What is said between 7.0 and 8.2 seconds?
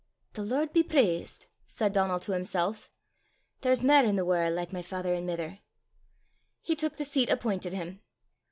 seat appointed him.